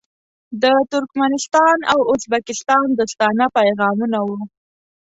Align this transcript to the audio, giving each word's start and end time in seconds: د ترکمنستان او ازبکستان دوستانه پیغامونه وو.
د 0.61 0.63
ترکمنستان 0.91 1.77
او 1.91 1.99
ازبکستان 2.13 2.87
دوستانه 2.99 3.45
پیغامونه 3.57 4.19
وو. 4.27 4.39